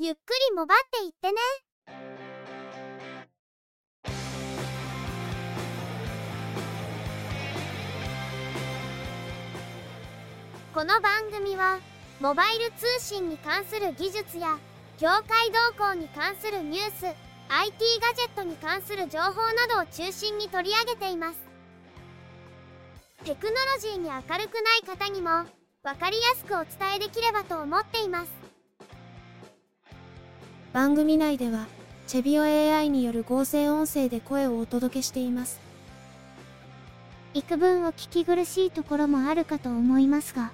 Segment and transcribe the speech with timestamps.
[0.00, 0.18] ゆっく
[0.50, 1.38] りもばっていってね。
[10.72, 11.80] この番組は、
[12.20, 14.56] モバイル通信に関する技術や、
[15.00, 17.06] 業界動向に関するニュース、
[17.48, 21.40] IT ガジェットに関する情報などを中心に取り上げています。
[23.24, 25.30] テクノロジーに明るくない方にも、
[25.82, 28.37] わかりやすくお伝えできればと思っています。
[30.72, 31.66] 番組内では、
[32.06, 35.60] チェビオ AI による合成音声で声をお届けしています。
[37.34, 40.52] 幾分お聞き苦しいところもあるかと思いますが、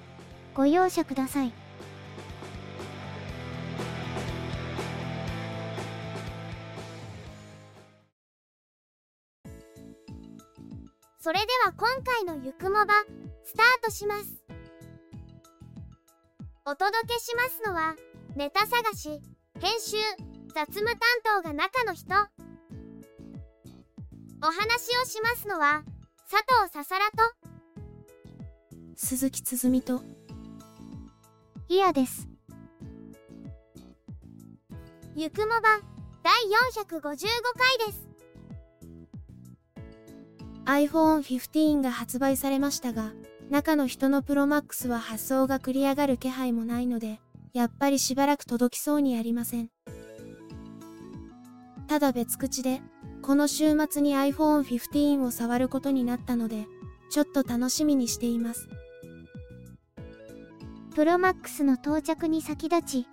[0.54, 1.52] ご容赦ください。
[11.18, 12.94] それでは今回のゆくもば、
[13.44, 14.44] スタートします。
[16.66, 17.96] お届けしますのは、
[18.36, 19.20] ネタ探し、
[19.60, 19.96] 編集、
[20.52, 22.12] 雑務担当が中の人。
[24.42, 25.84] お話をしますのは、
[26.30, 27.16] 佐藤ささらと、
[28.96, 30.02] 鈴木つづみと、
[31.68, 32.28] いやです。
[35.14, 35.80] ゆくもば、
[36.22, 36.34] 第
[36.84, 38.08] 455回です。
[40.66, 43.12] iPhone 15が発売されましたが、
[43.50, 47.20] 中の人のプロマックスは発送が繰り上がる気配もないので、
[47.54, 49.70] やっぱりしばらく届きそうにありません。
[51.86, 52.82] ただ別口で、
[53.22, 56.66] この週末に iPhone 15を触ることになったので、
[57.10, 58.68] ちょっと楽しみにしています。
[60.96, 63.08] プロマックスの到着に先立ち、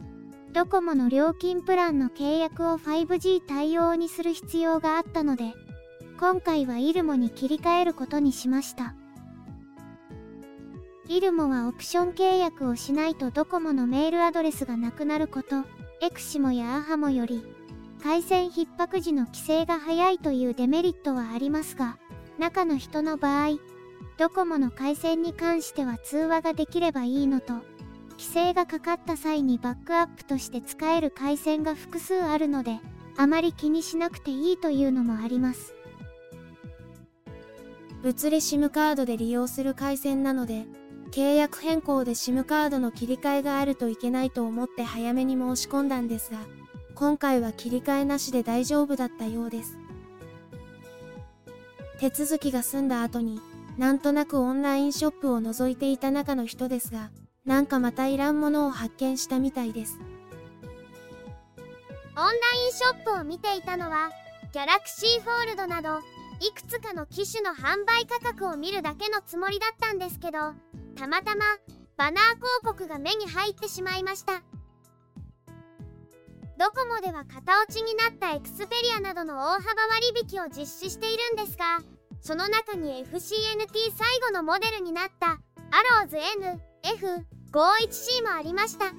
[0.51, 5.53] ドコモの料金プランの契約を 5G 対応にする必要があったので、
[6.19, 8.95] 今回はイルモに切り替えることにしました。
[11.11, 15.57] イルモはオプション契約をしないとドコモのメールアドレスがなくなること、
[15.99, 17.43] エクシモやアハモより、
[18.01, 21.97] 回線逼迫時の規制が早いというデメリットはありますが、
[22.39, 23.57] 中の人の場合、
[24.17, 27.55] ドコモの回線に関しては通話ができればいいのと、
[28.11, 32.79] 規制がかかった際にバックアップとして使える回線が複数あるので、
[33.17, 35.75] あまり気にしなくていいというのもあります。
[38.01, 40.65] 物理 SIM カードで利用する回線なので、
[41.11, 46.39] 契約変更で SIM カードの切り替えがあるといけないと思って早めに申し込んだんですが、
[46.95, 49.77] 今回は切り替えなしで大丈夫だったようです。
[51.99, 53.41] 手続きが済んだ後に、
[53.77, 57.11] なんとなくオンラインショップを覗いていた中の人ですが、
[57.45, 59.99] なんかまたいらんものを発見したみたいです。
[62.15, 62.29] オンライ
[62.69, 64.11] ンショップを見ていたのは、
[64.53, 65.99] ギャラクシーフォールドなど、
[66.41, 70.55] いくつかの機種の販売価格を見るだけのつもりだったんですけど
[71.01, 71.43] たまたま
[71.97, 74.43] バナー広告が目に入ってしまいました。
[76.59, 81.79] ドコモでは型落ちになったエクスペリアなどの大幅割引を実施しているんですが
[82.21, 83.17] その中に FCNT
[83.97, 86.17] 最後のモデルになったアローズ
[87.51, 88.93] NF51C もありました。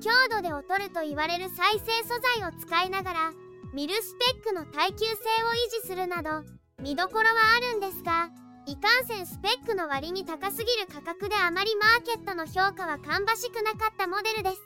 [0.00, 3.32] 強度で劣ると言われる再生素材を使いながら
[3.74, 6.44] ミルスペックの耐久性を維持するなど
[6.80, 8.30] 見どころはあるんですが
[8.66, 14.62] いかんせんスペックの割に高すぎる価格であまりマーケットの評価は芳しくなかったモデルです。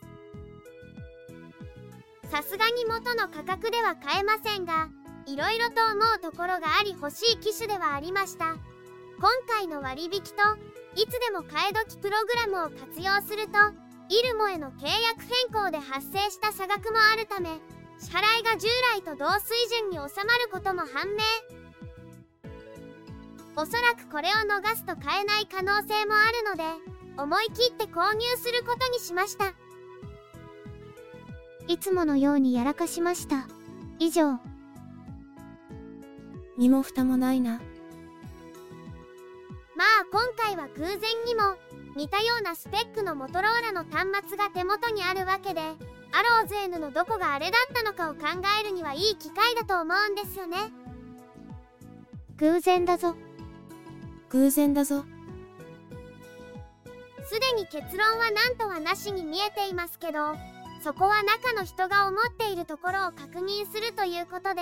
[2.31, 4.89] さすがに元の価格では買えませんが
[5.27, 8.57] いろいろと思うところがあり欲しい機種ではありました。
[9.21, 10.21] 今回の割引と
[11.01, 13.59] いつでも買い時プログラムを活用すると
[14.11, 17.49] イルモへの契約変更で発生した差額もあるため
[17.99, 18.67] 支払いが従
[18.97, 21.23] 来と同水準に収まることも判明。
[23.57, 26.65] おそらくこれを逃すと買えない可能性もあるので
[27.17, 29.55] 思い切って購入することにしました。
[31.67, 33.47] いつものようにやらかしました。
[33.99, 34.39] 以上。
[36.59, 37.61] 身も蓋もないな。
[39.77, 41.57] まあ今回は偶然にも
[41.97, 50.57] 似たようなスペックのモトローラの端末が手元にあるわけでアローズ N のどこがあれだったのかを考えるにはいい機会だと思うんですよね。
[52.37, 53.17] 偶然だぞ
[54.35, 55.05] 偶然だぞ。
[57.25, 60.35] すでに結論は何とはなしに見えていますけど
[60.83, 64.61] そこは中の人が思っているところを確認するということで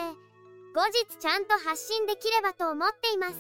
[0.75, 3.35] 後日ちゃんと発信できればと思っています。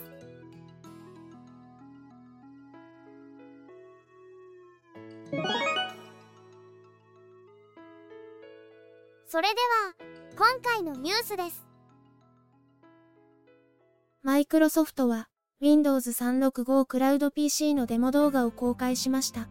[9.26, 9.94] それでは
[10.36, 11.64] 今回のニュースです。
[14.22, 15.28] マイクロソフトは
[15.62, 19.48] Windows 365クラウド PC のデモ動画を公開しました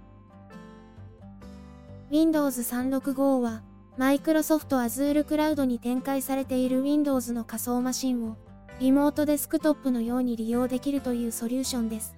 [2.12, 3.64] Windows 365は、
[3.98, 8.36] マイクロソフト Azure クラウドに展開されている Windows の仮想マシンを、
[8.82, 12.14] リモートデスクトップのように利用できるというソリューションです。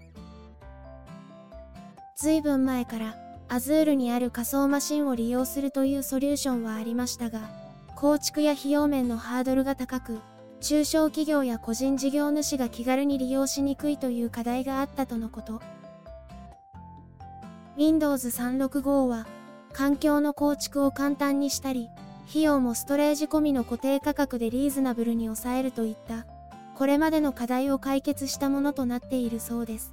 [2.16, 3.16] 随分前から
[3.48, 7.42] Azure にある仮想マシンを利用するというソリューションはありましたが、
[7.96, 10.20] 構築や費用面のハードルが高く、
[10.64, 15.62] 中小企業や個人事業主が気軽に利用しにくいという課題があったとのこと。
[17.76, 19.28] Windows 365は、
[19.74, 21.90] 環境の構築を簡単にしたり、
[22.30, 26.26] 費用もストレージ込みの固定価格でリーズナブルに抑えるといった、
[26.76, 29.92] これまでの課題を解決したものとなっているそうです。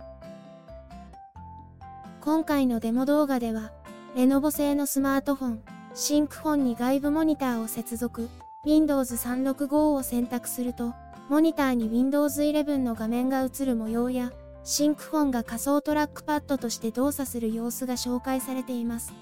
[2.21, 3.73] 今回のデモ動画では、
[4.15, 5.63] レノボ製のスマートフォン、
[5.95, 8.29] シンクフォンに外部モニターを接続、
[8.67, 10.93] Windows 365を選択すると、
[11.31, 14.33] モニターに Windows 11の画面が映る模様や、
[14.65, 19.15] シンクフォンが仮想トラックパッドとして動作する様子が紹介されています。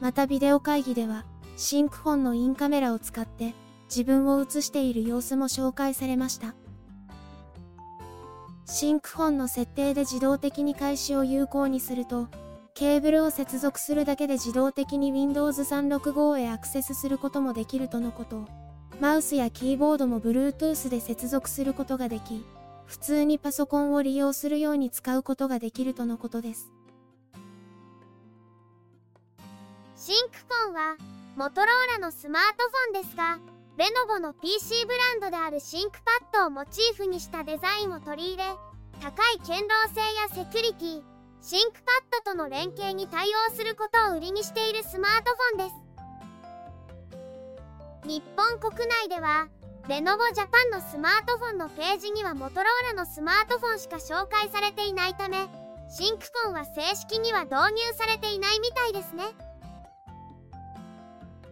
[0.00, 1.24] またビデオ会議では、
[1.56, 3.54] シンクフォンのインカメラを使って
[3.84, 6.56] 自分を映している様子も紹介されました。
[8.64, 12.26] シンクフォンの設定で自動的に開始を有効にすると、
[12.74, 18.48] ケーブルを接続するだけで自動的に Windows 365へアクセスすることもできるとのこと。
[19.00, 22.44] マウスやキーボードも Bluetooth で接続することができ、
[22.86, 26.70] 普通にパソコンを利用するように使うことができるとのことです。
[29.96, 30.96] シンクフォンは、
[31.36, 33.38] モトローラのスマートフォンですが、
[33.80, 38.44] レノボの PC ブランドである ThinkPad をモチーフにしたデザインを取り入れ
[39.00, 41.09] 高い堅牢性やセキュリティ
[41.42, 45.74] ThinkPad との連携に対応することを売りにしているスマートフォンで
[48.04, 48.08] す。
[48.08, 49.48] 日本国内では
[49.88, 55.48] レノボジャパンのスマートフォンのページにはモトローラのスマートフォンしか紹介されていないため
[55.88, 59.24] ThinkPhone は正式には導入されていないみたいですね。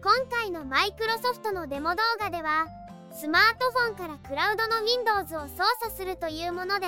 [0.01, 2.67] 今回のマイクロソフトのデモ動画では
[3.11, 6.87] スマートフォンからクラウドの Windows を操作するというもので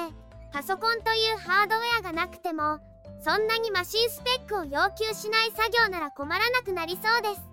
[0.54, 2.80] パソコンというハードウェアがなくても
[3.24, 7.52] そんなにマシンスペックを要求しない作業なら困らなくなりそうです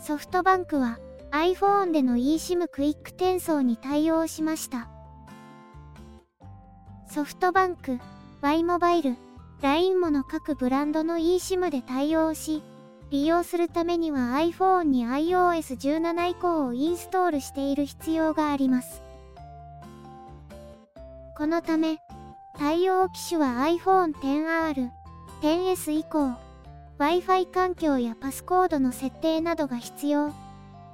[0.00, 0.98] ソフトバンクは
[1.30, 4.88] iPhone での eSIM クイック転送に対応しました。
[7.08, 8.00] ソフトバンク、
[8.40, 9.16] Y モバイル、
[9.62, 12.62] LINE もの各ブランドの eSIM で対応し、
[13.12, 19.02] 利用するためには iPhone に iOS17 以降をインストールしている必要があります。
[21.36, 21.98] このため、
[22.56, 24.88] 対応機種は iPhone XR、
[25.42, 26.32] 10S 以降、
[26.98, 30.32] Wi-Fi 環境やパスコードの設定などが必要。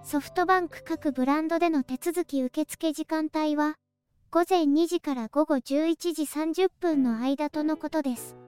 [0.03, 3.77] ソフトバンク各ブランドでの手続き受付時間帯は、
[4.33, 8.48] 午前2時から午後11時30分の間とのことです。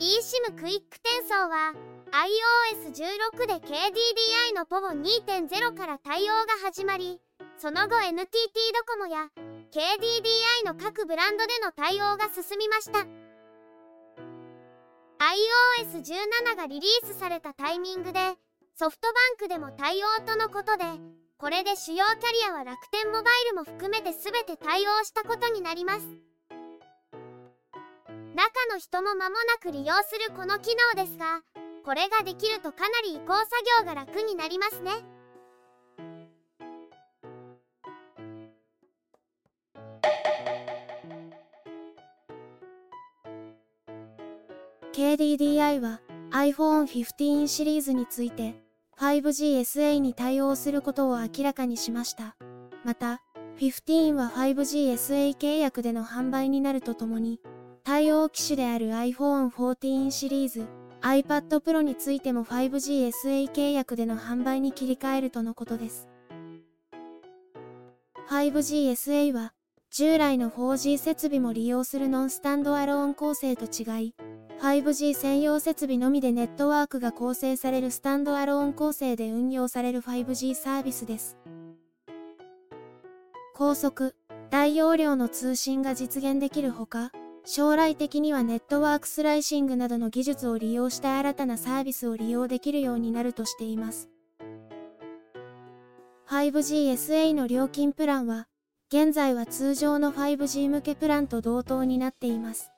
[0.00, 1.74] eSIM クイック転送は
[2.08, 7.20] iOS16 で KDDI の POVO2.0 から対応が始まり、
[7.58, 8.32] その後 NTT
[8.88, 9.28] ドコモや
[9.70, 13.00] KDDI の各ブランドでの対応が進みました。
[15.82, 18.20] iOS17 がリリースされたタイミングで
[18.74, 20.84] ソフトバンクでも対応とのことで、
[21.36, 26.29] これで主要キャリアは楽天モバイルも含めて全て対応したことになります
[28.34, 31.42] 中の人も間もなく利用するこの機能ですが
[31.84, 34.92] これができるとかなり移行作業が楽になりますね
[44.92, 48.54] KDDI は iPhone 15シリーズについて
[49.00, 52.36] 5GSA に対応することを明らかにしました。
[52.84, 53.22] また、
[53.58, 57.40] 15は 5GSA 契約での販売になるとともに、
[57.90, 60.68] 対応機種である iPhone 14シリーズ、
[61.00, 66.08] iPad Pro についても 5GSA 契約での販売に切り替えるとのことです。
[68.28, 69.54] 5GSA は、
[69.90, 74.14] 従来の 4G 設備も利用するノンスタンドアローン構成と違い、
[74.60, 81.36] 5G 専用設備のみでネットワークが構成されるスタンドアローン構成で運用される 5G サービスです。
[83.56, 84.14] 高速、
[84.48, 87.10] 大容量の通信が実現できるほか、
[87.44, 94.10] 将来的にはネットワークスライシングなどの技術を利用した新たなサービスを利用できるようになるとしています。
[96.28, 98.46] 5GSA の料金プランは、
[98.92, 102.70] 現在は通常の 5G 向けプランと同等になっています。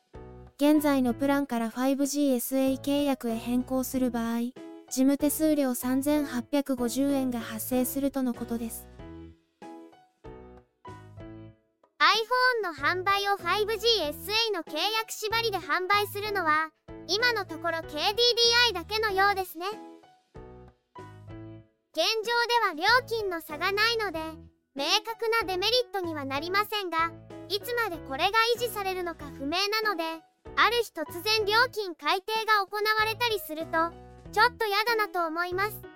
[0.56, 4.52] 現在のプランから 5GSA 契約へ変更する場合、事
[4.90, 8.86] 務手数料3850円が発生するとのことです。
[12.02, 16.70] iPhone の販売を 5GSA の契約縛りで販売するのは
[17.06, 19.66] 今のところ KDDI だけのようですね。
[21.92, 24.18] 現状では料金の差がないので
[24.74, 27.12] 明確なデメリットにはなりませんが
[27.48, 30.02] いつまでこれが維持されるのか不明なので
[30.56, 33.92] ある日突然料金改定が行われたりすると
[34.32, 35.91] ちょっと嫌だなと思います。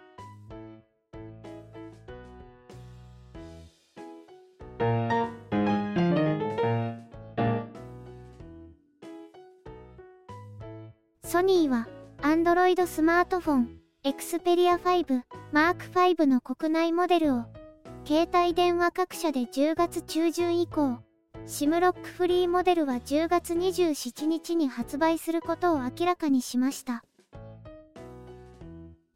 [11.47, 11.87] ニーは
[12.23, 15.23] Android スマートフォン Xperia 5
[15.53, 17.45] Mark 5の国内モデルを
[18.05, 20.99] 携帯電話各社で10月中旬以降
[21.47, 27.05] SIM ロックフリーモデルは10月27日に発売することを明らかにしました。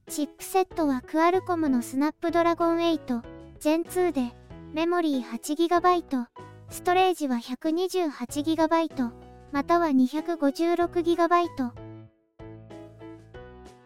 [0.08, 3.22] チップセットはクアルコムのスナップドラゴン8
[3.60, 4.32] Gen 2で
[4.72, 6.26] メモリー 8GB
[6.68, 9.10] ストレージは 128GB
[9.50, 11.79] または 256GB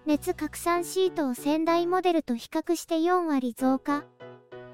[0.07, 4.05] 熱拡散シートを先代モデルと比較して4割増加。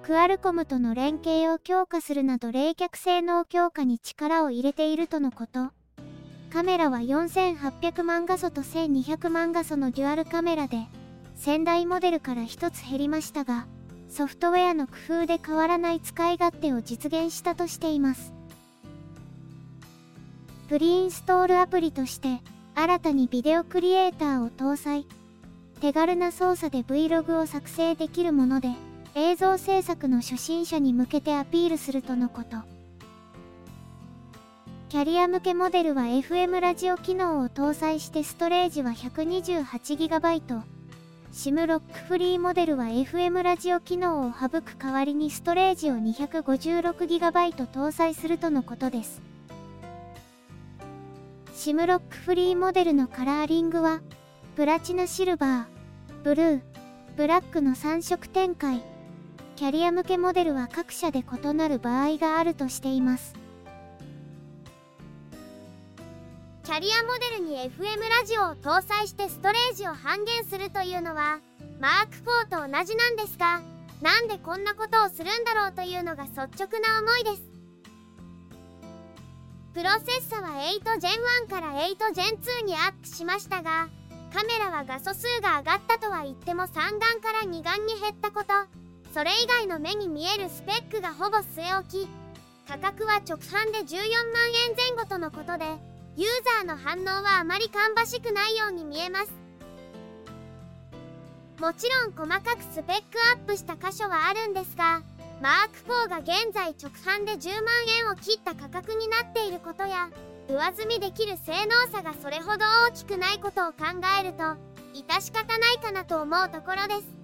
[0.03, 5.71] クアルコムとの連携を強化するなど冷却性能強化に力を入れているとのこと。
[6.53, 10.89] カメラは4800万画素と1200万画素のデュアルカメラで、
[11.37, 13.69] 先代モデルから1つ減りましたが、
[14.09, 18.33] ソフトウェアの工夫で変わらない使い勝手を実現したとしています。
[20.69, 22.41] プリインストールアプリとして、
[22.75, 25.07] 新たにビデオクリエイターを搭載。
[25.81, 28.69] 手軽な操作で Vlog を作成できるもので、
[29.15, 32.59] 映像制作の初心者に向けてアピールするとのこと。
[34.91, 40.63] キャリア向けモデルは FM ラジオ機能を搭載してストレージは 128GB。
[41.33, 49.23] SIM ロックフリーモデルは FM ラジオ機能を省く代わりにストレージを 256GB 搭載するとのことです。
[51.55, 54.01] SIM ロックフリーモデルのカラーリングは
[54.57, 55.65] プラチナシルバー、
[56.25, 56.61] ブルー、
[57.17, 58.83] ブラックの3色展開。
[59.55, 63.35] キャリア向けモデルは各社で異なる場合があるとしています。
[66.65, 71.39] キャリアモデルに FM ラジオを搭載してストレージを半減するというのは、
[71.79, 72.17] マーク
[72.49, 73.61] 4と同じなんですが、
[74.03, 77.43] なんでこんなことをするんだろうというのが率直な思いです。
[79.75, 83.89] プロセッサは 8Gen1 から 8Gen2 にアップしましたが、
[84.33, 88.53] カメラは画素数が上がったとは言っても3眼から2眼に減ったこと。
[89.13, 92.09] それ以外の目に見えるスペックがほぼ据え置き。
[92.69, 93.99] 価格は直販で14
[94.33, 95.65] 万円前後とのことで
[96.17, 96.31] ユー
[96.63, 99.33] ザーの反応はあまり芳しくないように見えます。
[101.61, 102.95] もちろん細かくスペック
[103.35, 105.03] アップした箇所はあるんですが
[105.43, 110.09] マーク4が現在直販で10万円を切った価格になっていることや
[110.51, 113.85] 上積みできる性能差がそれほど大きくないことを考
[114.21, 114.43] えると
[114.93, 117.21] 致し方ないかなと思うところです。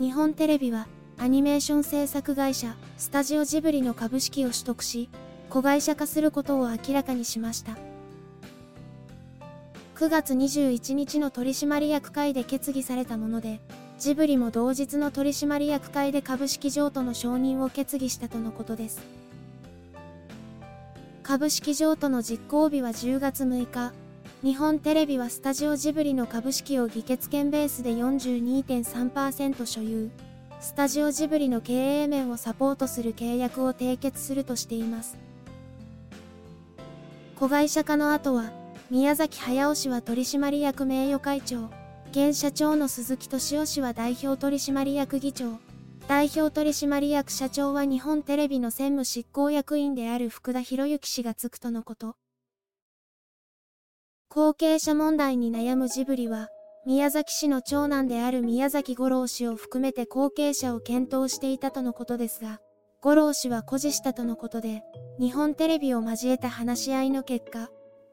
[0.00, 5.08] 日本テレビはアニメーション制作会社スタジオジブリの株式を取得し
[5.48, 7.85] 子会社化することを明らかにしました。
[9.96, 13.60] 9月21日の取締役会で決議されたもので、
[13.98, 19.00] ジブリも同日の取締役会で株式譲渡の承認を決議したとのことです。
[21.22, 23.94] 株式譲渡の実行日は10月6日、
[24.42, 30.10] 日本テレビはスタジオジブリの株式を議決権ベースで42.3%所有、
[30.60, 35.16] スタジオジブリの経営面をサポートする契約を締結するとしています。
[37.34, 41.70] 子会社化の後は、宮崎駿氏は取締役名誉会長、
[42.12, 45.58] 現社長の鈴木敏夫氏は代表取締役議長、
[46.06, 52.14] 代表取締役社長は日本テレビの専務執行役員である福田博之氏がつくとのこと。
[54.28, 56.48] 後継者問題に悩むジブリは、
[56.86, 62.60] 宮崎氏の長男である宮崎五郎氏を含めて後継者を検討していたとのことですが、
[63.00, 64.84] 五郎氏は固辞したとのことで、
[65.18, 67.68] 日本テレビを交えた話し合いの結果、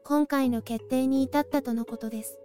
[0.06, 2.38] 今回の決定に至ったとのことです。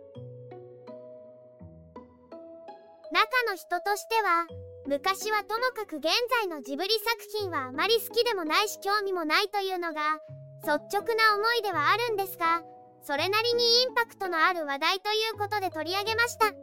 [3.12, 4.48] 中の人としては、
[4.88, 6.08] 昔はともかく現
[6.40, 10.20] 在のジブリ作品はあまり好きでもないし興味もないというのが
[10.64, 12.64] 率直な思いではあるんですが、
[13.04, 16.46] それなりにインパクトのある話題ということで取り上げました。
[16.48, 16.54] ス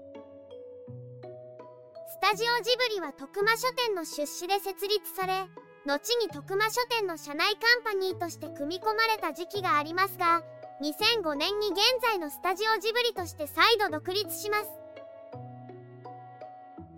[2.22, 5.44] タジオジブリは徳間書店の出資で設立され、
[5.84, 10.42] 後に徳間書店の社内カンパニーとして組み込まれた時期がありますが
[10.82, 14.68] 2005年に現在のスタジオジブリとして再度独立します。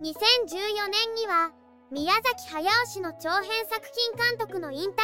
[0.03, 1.53] 2014年には
[1.93, 4.95] 宮崎駿氏の長編作品監督の引退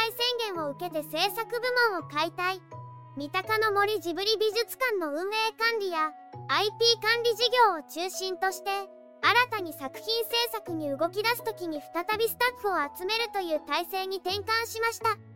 [0.47, 2.59] 宣言を受けて制作部門を解体。
[3.15, 5.21] 三鷹の森ジブリ美術館の運営
[5.57, 6.11] 管理や
[6.49, 6.69] IP
[7.01, 15.34] 管理事業を中心として新たに作品制作に動き出す時に再びスタッフを集めるという体制に転換しました。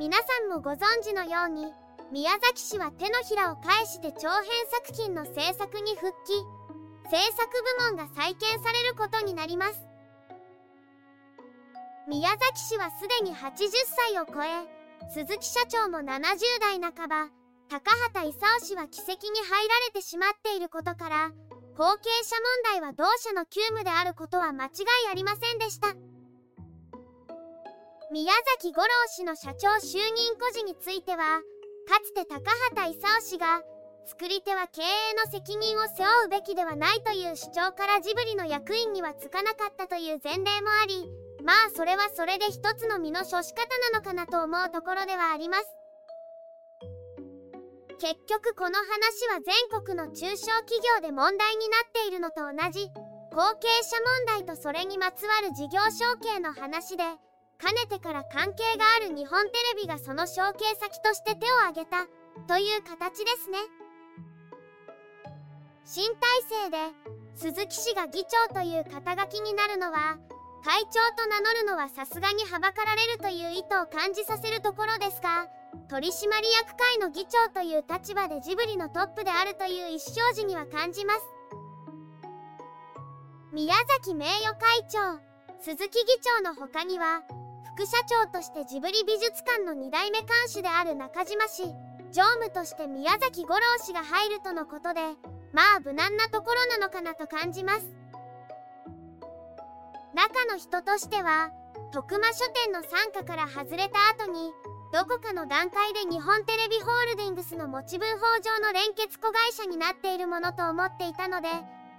[0.00, 1.74] 皆さんもご存知のように
[2.10, 4.48] 宮崎市は手のひらを返して長編
[4.88, 6.32] 作品の制作に復帰。
[7.10, 7.46] 制作
[7.84, 9.78] 部門が再建されることになります。
[12.08, 13.68] 宮崎市はすでに80
[14.08, 14.64] 歳を超え
[15.12, 17.28] 鈴木社長も70代半ば
[17.68, 21.30] 高畑勲氏は奇跡に入られてしまっていることから
[21.76, 24.72] 後継者問題は同社の急務であることは間違い
[25.10, 26.09] ありませんでした。
[28.12, 31.18] 宮崎五郎氏の社長就任故事については
[31.86, 33.62] かつて高畑勲氏が
[34.04, 41.06] 作り手は経営の責任を背負うべきではないという主張からジブリの役員にはつかなかったという前例もあり
[41.44, 43.62] まあそれはそれで一つの身の処し方
[43.92, 45.64] なのかなと思うところではあります。
[48.00, 49.40] 結局この話は
[49.70, 52.88] 全国の中小企業で問題になっているのと同じ
[53.30, 57.04] 後継者問題とそれにまつわる事業承継の話で
[57.60, 62.06] かねてから関係がある日本テレビがその承継先として手を挙げた
[62.48, 63.58] という形ですね。
[65.84, 66.78] 新体制で
[67.34, 70.18] 鈴木氏が議長という肩書きになるのは
[70.64, 75.48] 会長と名乗るのはさすがにはばかられるという意図を感じさせるところですが
[75.88, 81.20] 取締役会の議長という立場でジブリのトップであるという一生時には感じます。
[83.52, 85.18] 宮崎名誉会長
[85.60, 87.22] 鈴木議長の他には
[87.80, 91.62] 副社長としてジブリ美術館の2代目館主である中島氏
[92.12, 95.00] 常務として宮崎五郎氏が入るとのことで
[95.54, 97.86] まあ無難なところなのかなと感じます。
[100.12, 101.52] 中の人としては
[101.90, 104.52] 徳間書店の傘下から外れた後に
[104.92, 111.48] どこかの段階で日本テレビホールディングスの持ち分法上の連結子会社になっているものと思っていたので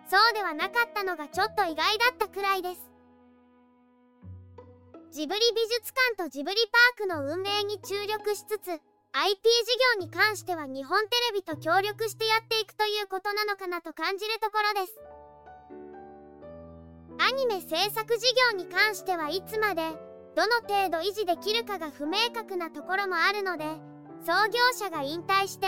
[0.05, 2.90] そうではなかったのがちょっと意外だったくらいです。
[5.11, 6.55] ジブリ美術館とジブリ
[6.95, 14.95] パークの運営に注力しつつ IP 事業に関しては日本テレビと協力してやっていくということなのかなと感じるところです。
[17.19, 19.81] アニメ制作事業に関してはいつまで
[20.37, 23.65] どの程度維持できるかが不明確なところもあるので
[24.25, 25.67] 創業者が引退して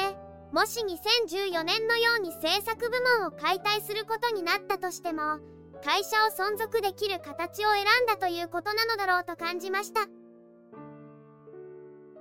[0.53, 5.39] もし2014年のように制作部門を解体することになったとしても
[5.83, 10.07] 会社を存続できる形を選んだということなのだろうと感じました。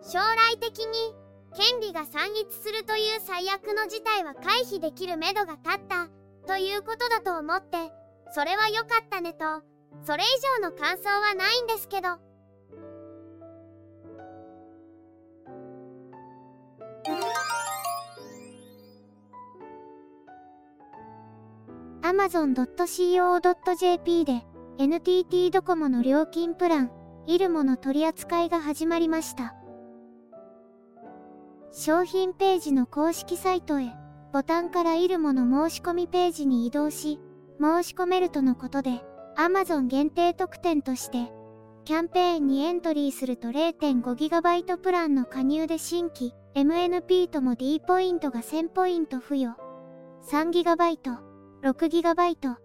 [0.03, 1.15] 将来的に
[1.55, 6.09] 権利が散逸するという最悪の事態は回避できるめどが立った
[6.47, 7.93] ということだと思って
[8.33, 9.45] それは良かったねと
[10.05, 12.09] それ以上の感想はないんですけど
[22.13, 24.43] amazon.co.jp で
[24.79, 26.91] NTT ドコモの料金プラン、
[27.27, 29.55] イルモの取り扱いが始まりました。
[31.73, 33.95] 商品ページの公式サイトへ、
[34.31, 37.19] ボタンからイルモの申し込みページに移動し、
[37.59, 39.03] 申し込めるとのことで、
[39.39, 41.33] Amazon 限定特典として、
[41.87, 49.57] キャンペーンにエントリーすると 0.5GB プランの加入で新規、MNP とも D ポイントが1000ポイント付与。
[50.31, 51.32] 3GB、
[51.63, 52.57] 6GB、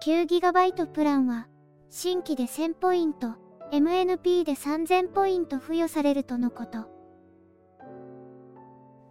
[0.00, 1.48] 9GB プランは、
[1.90, 3.34] 新規で1000ポイント、
[3.72, 6.88] MNP で3000ポイント付与されるとのこと。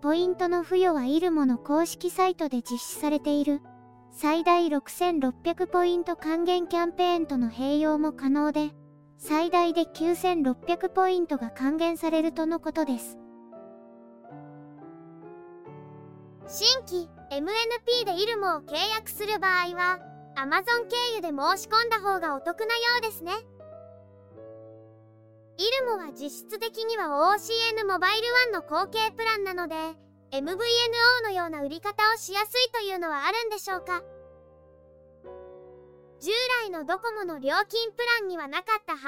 [0.01, 3.59] ポイントの付与はイルモの公式サイトで実施されている、
[4.11, 8.71] 最大6600ポイント還元キャンペーンとの併用も可能で、
[9.17, 13.17] 最大で9600ポイントが還元されるとのことです。
[16.55, 19.97] 新規 MNP でイルモを契約する場合は
[20.35, 23.31] Amazon 経由で申し込んだ方がお得なようですね。
[25.57, 29.73] イルモは実質的には OCN モバイル1の後継プランなので
[30.29, 30.53] MVNO
[31.23, 34.03] のような売り方をしやすいというのはあるんでしょうか。
[36.21, 36.29] 従
[36.65, 39.01] 来のドコモの料金プランにはなかった販売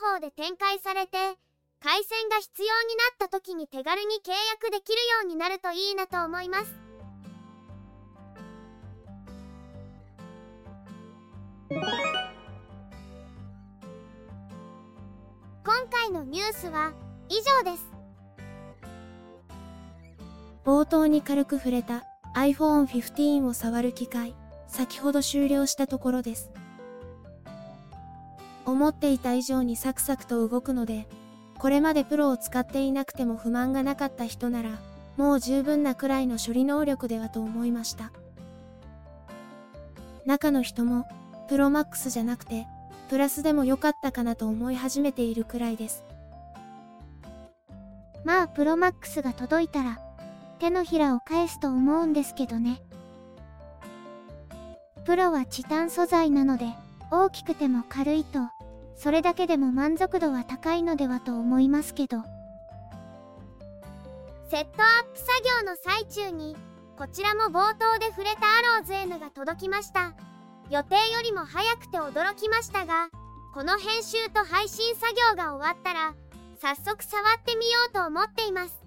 [0.00, 1.36] 方法で展開されて
[1.82, 6.74] 回線が必要になった時に手軽に契約できるようになるといいなと思います。
[11.70, 11.80] 今
[15.90, 16.92] 回のニュースは
[17.30, 17.86] 以上です。
[20.66, 22.04] 冒頭に軽く触れた
[22.36, 24.34] iPhone 15を触る機会
[24.68, 26.50] 先ほど終了したところです。
[28.66, 31.08] 思っていた以上にサクサクと動くので
[31.60, 34.78] これまでプロを使っていなくても不満がなかった人なら
[35.18, 38.10] もう十分なくらいの処理能力ではと思いました。
[40.24, 41.06] 中の人も
[41.48, 42.66] プロマックスじゃなくて
[43.10, 46.02] プラスでも良かったかなと思い始めているくらいです。
[48.24, 50.00] まあプロマックスが届いたら
[50.60, 52.80] 手のひらを返すと思うんですけどね。
[55.04, 56.66] プロはチタン素材なので
[57.10, 58.38] 大きくても軽いと
[59.02, 62.18] それだけでも満足度は高いのではと思いますけど。
[64.50, 65.28] セットアップ作
[65.64, 66.54] 業の最中に
[66.98, 70.12] こちらも冒頭で触れたアローズ N が届きました。
[70.68, 73.08] 予定よりも早くて驚きましたが
[73.54, 76.14] この編集と配信作業が終わったら
[76.60, 78.79] 早速触ってみようと思っています。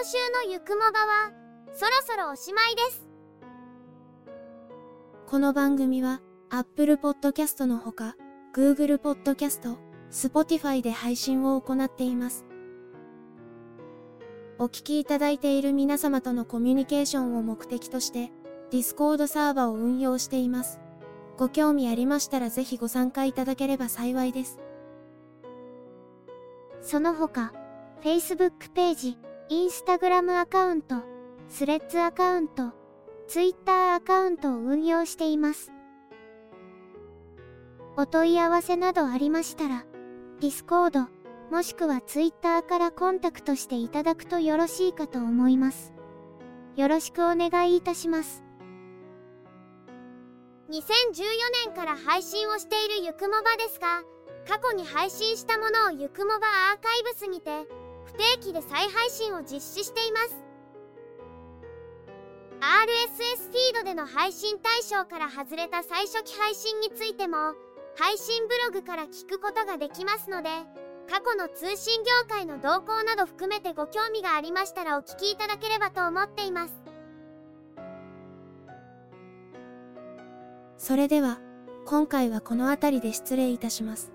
[0.00, 1.32] 今週のゆくもばは
[1.72, 3.08] そろそろおしまいです
[5.26, 8.14] この番組は Apple Podcast のほか
[8.54, 9.76] Google Podcast、
[10.12, 12.44] Spotify で配信を行っています。
[14.60, 18.30] お聞きいただいている皆様とのコミュニケーションを目的として
[18.70, 20.78] Discord サーバを運用しています。
[21.36, 24.60] ご興味ありましたらぜひご参加いただければ幸いです。
[26.82, 27.52] その他、
[28.04, 29.18] Facebook ページ、
[29.50, 30.96] Instagram アカウント、
[31.48, 32.74] スレッズアカウント、
[33.28, 35.72] Twitter アカウントを運用しています。
[37.96, 39.86] お問い合わせなどありましたら、
[40.40, 41.06] Discord、
[41.50, 45.94] もしくは Twitter からコンタクトしていただくとよろしいかと思います。
[46.76, 48.44] よろしくお願いいたします。
[50.68, 50.76] 2014
[51.64, 54.02] 年から配信をしているゆくもばですが、
[54.46, 57.66] 過去に配信したものをゆくもばアーカイブスにて、
[58.08, 60.36] 不定期で再配信を実施しています。
[62.60, 67.36] RSS フィードでの配信対象から外れた最初期配信についても
[67.96, 70.48] 配信ブログから聞くことができますので
[71.08, 76.74] 過去の通信業界の動向など含めてご興味がありましたらお聞きいただければと思っています。
[80.78, 81.38] それでは
[81.86, 84.12] 今回はこの辺りで失礼いたします。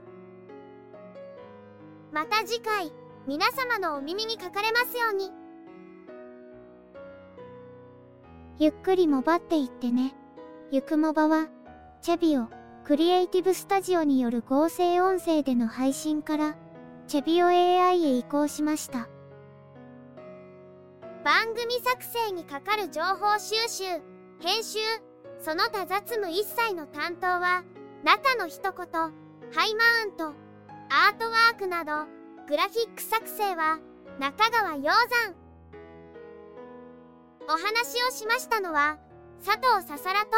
[2.12, 2.92] また次回。
[3.26, 5.32] 皆様のお耳にかかれますように。
[8.60, 10.14] ゆっくりもばっていってね。
[10.72, 11.48] ゆくもばは、
[12.02, 12.50] チェビオ、
[12.84, 16.58] クリエイティブスタジオによる合成音声での配信から、
[17.08, 19.08] チェビオ AI へ移行しました。
[21.24, 23.86] 番組作成にかかる情報収集、
[24.42, 24.80] 編集、
[25.40, 27.64] その他雑務一切の担当は、
[28.04, 30.26] 中の一言、ハイマウント、
[30.90, 33.80] アートワークなど、グラフィック作成は、
[34.20, 35.36] 中川洋山。
[37.48, 38.98] お話をしましたのは、
[39.44, 40.32] 佐藤ささらと、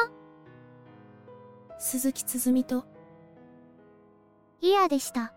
[1.80, 2.86] 鈴木つづみと、
[4.62, 5.34] イヤでした。